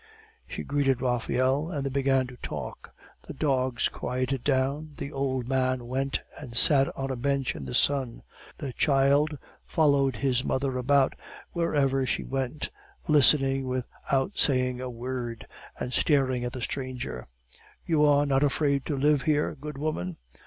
[0.47, 2.91] She greeted Raphael, and they began to talk.
[3.27, 7.75] The dogs quieted down; the old man went and sat on a bench in the
[7.75, 8.23] sun;
[8.57, 11.13] the child followed his mother about
[11.51, 12.71] wherever she went,
[13.07, 15.45] listening without saying a word,
[15.79, 17.27] and staring at the stranger.
[17.85, 20.17] "You are not afraid to live here, good woman?"